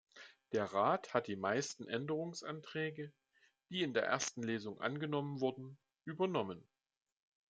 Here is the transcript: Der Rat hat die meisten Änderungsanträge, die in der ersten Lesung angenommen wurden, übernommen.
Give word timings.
Der 0.51 0.63
Rat 0.73 1.13
hat 1.13 1.27
die 1.27 1.35
meisten 1.35 1.87
Änderungsanträge, 1.87 3.13
die 3.69 3.83
in 3.83 3.93
der 3.93 4.01
ersten 4.07 4.41
Lesung 4.41 4.81
angenommen 4.81 5.41
wurden, 5.41 5.77
übernommen. 6.05 6.67